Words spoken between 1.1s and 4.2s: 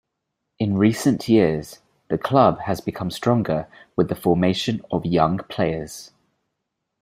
years, the club has become stronger with the